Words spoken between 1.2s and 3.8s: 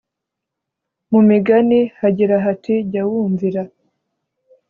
migani hagira hati jya wumvira